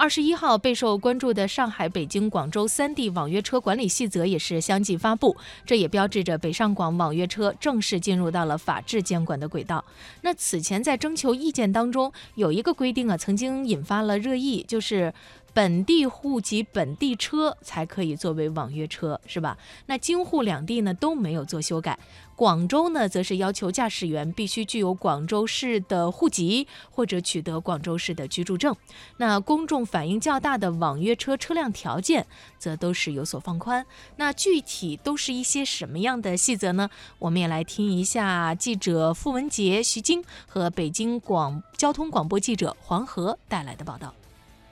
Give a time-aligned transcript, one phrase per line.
[0.00, 9.84] 二十一号，备受关注的上海、北京、广州三地网约车管理细则也是相继发布，这也标志着北上广网约车正式进入到了法制监管的轨道。
[10.22, 15.12] 那此前在征求意见当中，有一个规定啊，曾经引发了热议，就是。
[15.52, 19.58] 本地户籍本地车才可以作为网约车，是吧？
[19.86, 21.98] 那京沪两地呢都没有做修改。
[22.36, 28.74] 广州呢，则是要求驾驶员必须具有广州市的户籍或者取得广州市的居住证。
[29.18, 32.26] 那公众反映较大的网约车车辆条件，
[32.58, 33.84] 则都是有所放宽。
[34.16, 36.88] 那具体都是一些什么样的细则呢？
[37.18, 44.14] 我们也来听一下记者付文杰、徐晶和北京广交通广播记者黄河带来的报道。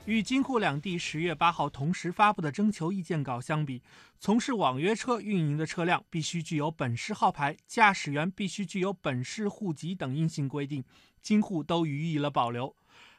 [0.08, 3.82] 与京沪两地十月八号同时发布的征求意见稿相比，
[4.18, 10.82] 从事网约车运营的车辆必须具有本市号牌，驾驶员必须具有本市户籍等硬性规定，
[11.20, 12.74] 京沪都予以了保留。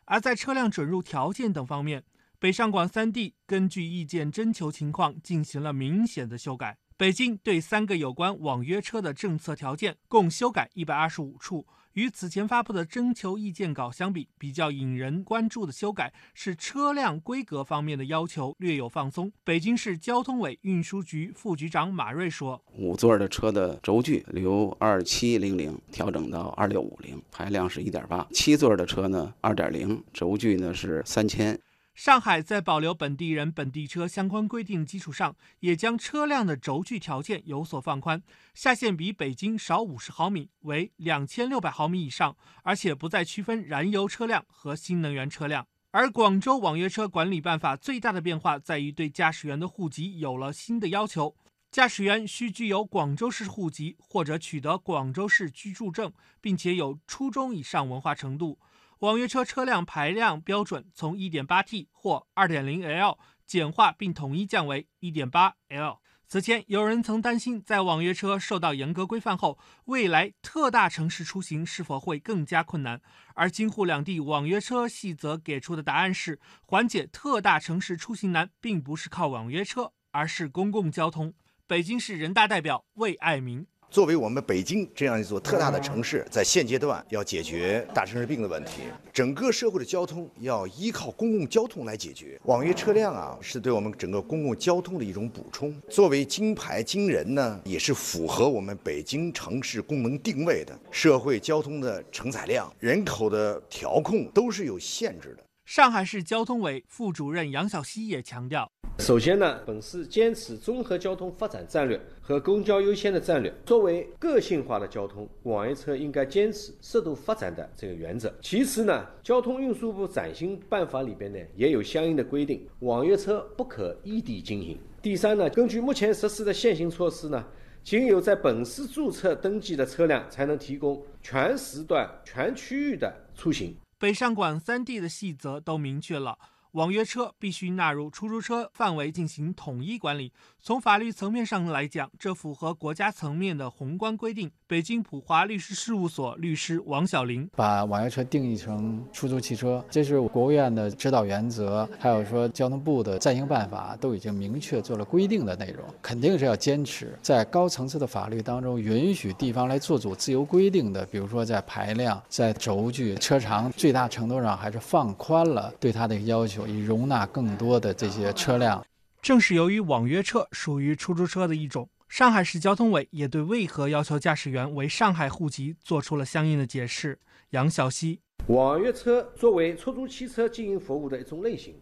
[0.05, 2.03] 而在车辆准入条件等方面，
[2.39, 6.79] 北上广三地根据意见征求情况进行了明显的修改。
[6.99, 11.65] 北京对三个有关网约车的政策条件共修改一百二十五处。
[11.93, 19.31] 与此前发布的征求意见稿相比，比较引人关注的修改是车辆规格方面的要求略有放松。
[19.45, 31.57] 北京市交通委运输局副局长马瑞说：“五座的车的轴距由二七零零调整到二六五零，排量是一点八；七座的车呢，二点零，轴距呢是三千。”
[31.99, 45.67] 上海在保留本地人本地车相关规定基础上，也将车辆的轴距条件有所放宽，下限比北京少五十毫米，为两千六百毫米以上，而且不再区分燃油车辆和新能源车辆。
[45.91, 51.35] 而广州网约车管理办法最大的变化在于对驾驶员的户籍有了新的要求，
[51.69, 58.57] 驾驶员需具有广州市户籍或者取得广州市居住证，并且有初中以上文化程度。
[58.99, 65.99] 网约车车辆排量标准从 1.8T 或 2.0L 简化并统一降为 1.8L。
[66.27, 73.01] 此前，有人曾担心，在网约车受到严格规范后，未来特大城市出行是否会更加困难？
[73.35, 81.33] 而京沪两地网约车细则给出的答案是，缓解特大城市出行难，并不是靠网约车，而是公共交通。
[81.65, 83.65] 北京市人大代表魏爱民。
[83.91, 92.39] 作为我们北京这样一座特大的城市，在现阶段要解决大城市病的问题，整个社会的交通要依靠公共交通来解决。
[92.43, 95.75] 网约车辆啊，是对我们整个公共交通的一种补充。
[95.89, 100.79] 作为金牌金人呢，也是符合我们北京城市功能定位的。
[100.91, 105.43] 社会交通的承载量、人口的调控都是有限制的。
[105.65, 108.71] 上海市交通委副主任杨晓西也强调。
[108.99, 113.51] 首先呢，本市坚持综合交通发展战略和公交优先的战略。
[113.65, 118.31] 作为个性化的交通，网约车应该坚持适度发展的这个原则。
[118.41, 124.77] 其次呢，交通运输部暂行办法里边呢也有相应的规定，网约车不可异地经营。
[125.01, 127.43] 第三呢，根据目前实施的现行措施呢，
[127.83, 133.73] 仅有在本市注册登记的车辆才能提供全时段、全区域的出行。
[133.97, 136.37] 北上广三地的细则都明确了。
[136.73, 140.31] 网约车必须纳入出租车范围进行统一管理。
[140.61, 144.51] 从法律层面上来讲，这符合国家层面的宏观规定。
[144.67, 166.58] 北京普华律师事务所律师王小林把网约车定义成出租汽车，这是国务院的指导原则，还有说交通部的暂行办法都已经明确做了规定的内容，肯定是要坚持在高层次的法律当中允许地方来做主自由规定的，比如说在排量、在轴距、车长，最大程度上还是放宽了对它的要求。
[166.67, 168.85] 以容纳更多的这些车辆。
[169.21, 177.19] 正是由于网约车属于出租车的一种，上海市交通委也对为何要求驾驶员为上海户籍做出了相应的解释。
[177.49, 181.75] 杨晓西，网约车作为出租汽车经营服务的一种类型，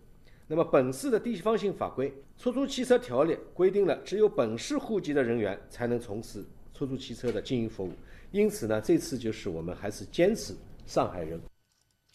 [0.48, 2.10] 那么本市的地方性法规
[2.42, 7.94] 《出租汽车条例》规定了，只有本市户籍的人员才能从事出租汽车的经营服务。
[8.32, 10.56] 因此呢，这次就是我们还是坚持
[10.86, 11.40] 上海人。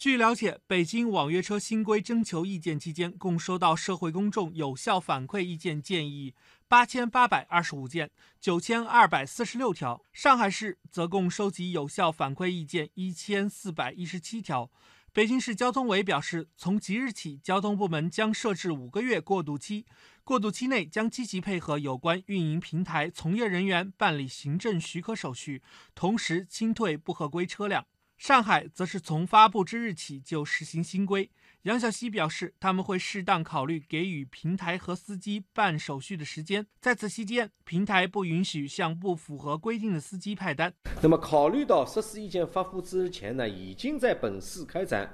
[0.03, 6.35] 据了解，北京网约车新规征求意见期间，共收到社会公众有效反馈意见建议
[6.67, 14.69] 八千八百二十五件，九千二百四十六条；上海市则共收集有效反馈意见一千四百一十七条。
[15.13, 19.85] 北京市交通委表示，从即日起，交通部门将设置五个月过渡期，
[20.25, 25.61] 过渡期内将积极配合有关运营平台从业人员办理行政许可手续，
[25.95, 27.85] 同时清退不合规车辆。
[28.23, 31.29] 上海则是从发布之日起就实行新规。
[31.63, 40.73] 杨晓西表示，他们会适当考虑给予平台和司机办手续的时间，在此期间，平台不允许向不符合规定的司机派单。
[41.01, 45.13] 那么，考虑到实施意见发布之前呢，已经在本市开展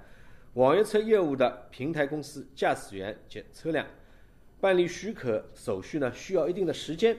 [0.54, 3.88] 网约车业务的平台公司、驾驶员及车辆
[4.62, 7.18] 办理许可手续呢，需要一定的时间。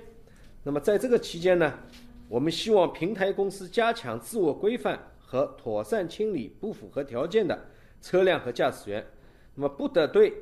[0.62, 1.80] 那么在这个期间呢，
[2.28, 4.96] 我们希望平台公司加强自我规范
[5.30, 9.06] 和妥善清理不符合条件的车辆和驾驶员。
[9.54, 10.32] 那么不得对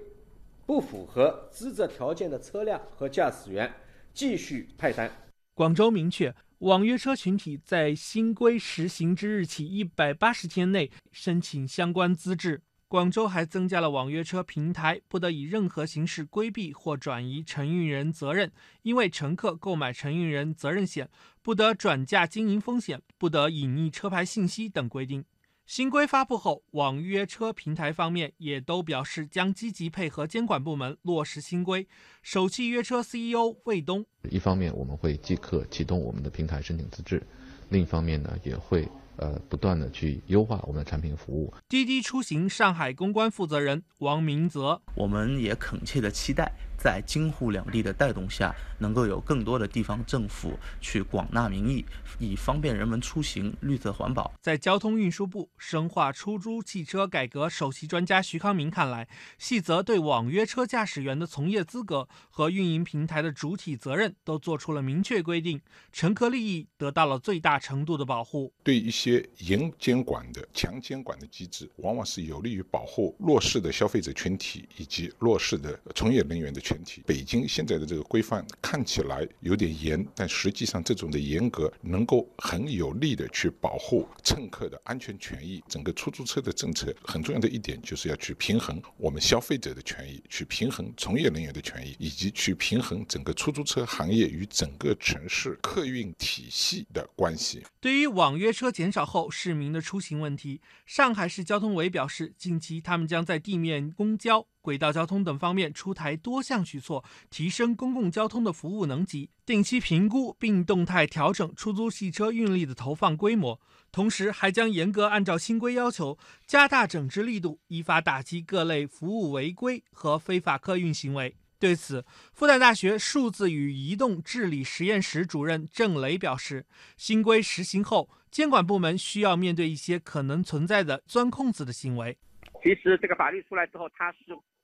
[0.64, 3.70] 不符合资质条件的车辆和驾驶员
[4.14, 5.10] 继续派单。
[5.52, 12.62] 广州明确，网约车群体在新规实行之日起一百八十天内申请相关资质。
[12.88, 18.50] 广州还增加了网约车平台不得以任何形式规避或转移承运人责任，
[18.80, 21.10] 因为乘客购买承运人责任险，
[21.42, 25.22] 不得转嫁经营风险，不得隐匿车牌信息等规定。
[25.66, 31.86] 新规发布后，网约车平台方面也都表示将积极配合监管部门落实新规。
[32.22, 37.22] 首汽约车 CEO 魏东，一方面我们会即刻启动我们的平台申请资质，
[37.68, 38.88] 另一方面呢也会。
[39.18, 41.52] 呃，不断的去优化我们的产品服务。
[41.68, 46.52] 滴滴出行上海公关负责人王明泽，我们也恳切的期待。
[46.78, 51.84] 在京沪两地的带动下，能够有更多的地方政府去广纳民意，
[52.20, 54.32] 以方便人们出行、绿色环保。
[54.40, 59.08] 在交通运输部深化出租汽车改革首席专家徐康明看来，
[59.38, 65.60] 细则对网约车驾驶员的从业资格和运营平台的主体责任都做出了明确规定，
[65.90, 68.52] 乘客利益得到了最大程度的保护。
[68.62, 76.62] 对一些严监管的、强监管的机制，往往是有利于保护弱势的消费者群体以及弱势的从业人员的。
[76.68, 85.64] 全体北京现在的这个规范看起来有点严，但实际上这种的严格能够很有力的去保护乘客的安全权益。
[85.66, 97.62] 整个出租车的政策很重要的一点就是要去平衡我们消费者的权益，去平衡从业人员的权益，以及去平衡整个出租车行业与整个城市客运体系的关系。
[97.80, 104.46] 对于网约车减少后市民的出行问题，上海市交通委表示，近期他们将在地面公交。
[104.68, 113.58] 轨道交通等方面出台多项举措，提升公共交通的服务能级，定期评估并动态调整出租汽车运力的投放规模。
[113.90, 121.34] 同时，还将严格按照新规要求，加大整治力度，依法打击各类服务违规和非法客运行为。
[121.58, 122.04] 对此，
[122.34, 126.66] 复旦大学数字与移动治理实验室主任郑雷表示，
[126.98, 132.18] 新规实行后，监管部门需要面对一些可能存在的钻空子的行为。
[132.62, 134.18] 其实，这个法律出来之后，它是。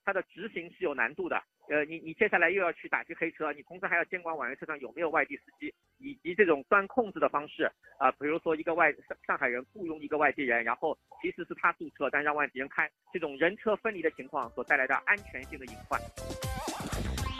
[0.04, 15.98] 它的执行是有难度的，呃，你你接下来又要去打击黑车，你同时还要监管网约车上有没有外地司机，以及这种钻空子的方式啊，比如说一个外上上海人雇佣一个外地人，然后其实是他注册，但让外地人开，这种人车分离的情况所带来的安全性的隐患。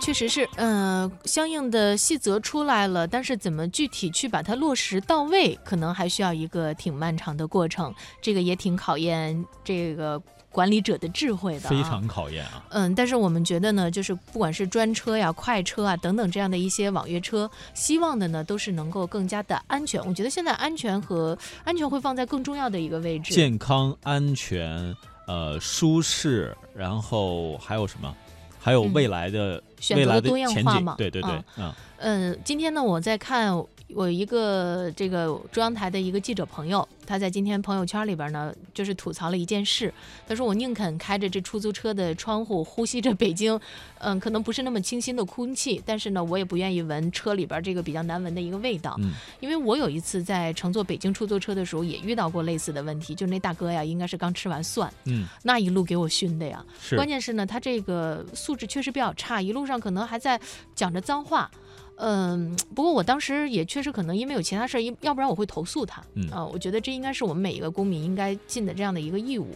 [0.01, 10.23] 确实是，嗯，相应的细则出来了，但是怎么具体去把它落实到位，可能还需要一个挺漫长的过程，这个也挺考验这个。
[10.55, 12.65] 管理者的智慧的，非常考验啊。
[12.71, 20.01] 嗯，但是我们觉得呢，就是不管是专车呀、快车啊等等这样的一些网约车，希望的呢都是能够更加的安全。
[20.07, 23.35] 我觉得现在安全和安全会放在更重要的一个位置。
[23.35, 24.95] 健康、安全、
[25.27, 28.15] 呃，舒适，然后还有什么？
[28.61, 30.95] 还有未来的选择多样化嘛？
[30.97, 31.73] 对对对，嗯。
[31.99, 33.61] 嗯，今天呢，我在看。
[33.95, 39.93] 我一个这个中央台的一个记者朋友，他在今天朋友圈里边呢，就是吐槽了一件事。
[40.27, 43.59] 他说：“我宁肯开着这出租车的窗户，呼吸着北京，
[44.01, 48.97] 嗯，可能不是那么清新的空气，但是呢，我也不愿意闻车里边这个比较难闻的一个味道。
[49.01, 53.15] 嗯，因为我有一次在乘坐北京出租车的时候，也遇到过类似的问题。
[53.15, 56.65] 就那大哥呀，应该是刚吃完蒜，嗯，那一路给我熏的呀。
[56.97, 60.41] 关键是呢，他这个素质确实比较差，一路上可能还在
[60.75, 61.51] 讲着脏话。”
[61.97, 66.03] 嗯，不过我当时也确实可能因为有其他事儿，要不然我会投诉他。
[66.15, 69.55] 嗯啊，我觉得这应该是我们每一个公民应该尽的这样的一个义务。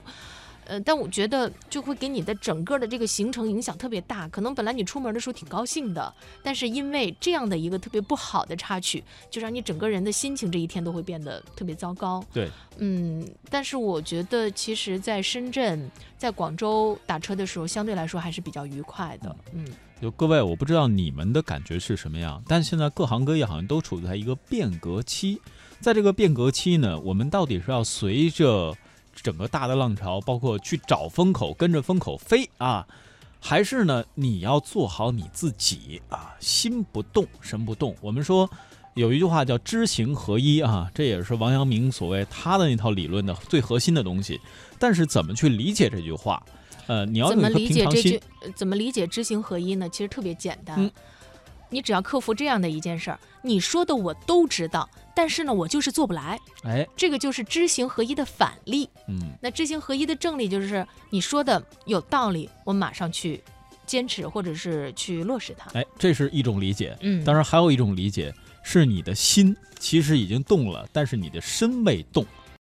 [0.67, 4.29] 呃，但我觉得就会给你的整个的这个行程影响特别大。
[4.29, 12.23] 可能本来你出门的时候挺高兴的，但是因为这样的一个特别不好的插曲，就让你整个人的心情这一天都会变得特别糟糕。
[12.35, 19.35] 对，嗯，但是我觉得其实在深圳、在广州打车的时候，相对来说还是比较愉快的。
[19.55, 19.67] 嗯。
[20.01, 25.41] 就各位，我不知道你们的感觉是什么样，但现在各行各业好像都处在一个变革期，
[25.81, 28.77] 在这个变革期呢，我们到底是要随着
[29.13, 32.87] 整个大的浪潮，包括去找风口，跟着风口飞啊，
[33.41, 37.97] 还是呢，你要做好你自己啊，心不动，神不动。
[38.01, 38.49] 我们说
[38.95, 44.41] 有一句话叫知行合一啊，这也是王阳明所谓他的那套理论的最核心的东西。
[44.79, 46.41] 但是怎么去理解这句话？
[46.89, 48.21] 呃，你要怎么理解这句？
[48.57, 49.89] 怎么理解知行合一呢？
[49.89, 50.91] 其实特别简单。
[51.71, 56.41] 你只要克服这样的一件事儿，你说的我都知道，但是呢，我就是做不来。
[56.65, 58.89] 哎，这个就是知行合一的反例。
[59.07, 63.43] 嗯，那知行合一的正例就是你说的有道理，我马上去
[63.87, 65.71] 坚持或者是去落实它。
[65.79, 66.97] 哎，这是一种理解。
[67.03, 72.25] 嗯，当然还有一种理解是你的心其实已经动了，但是你的身未动。